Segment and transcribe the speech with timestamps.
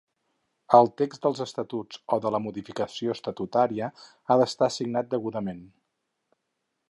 [0.77, 3.91] El text dels estatuts o de la modificació estatutària
[4.35, 5.63] ha d'estar signat degudament.